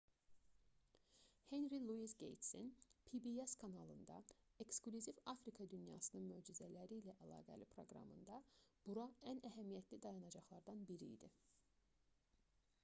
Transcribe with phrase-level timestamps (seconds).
[1.49, 2.69] henri luis qeytsin
[3.09, 4.15] pbs kanalında
[4.63, 8.39] eksklüziv afrika dünyasının möcüzələri ilə əlaqəli proqramında
[8.87, 11.29] bura ən əhəmiyyətli dayanacaqlardan biri idi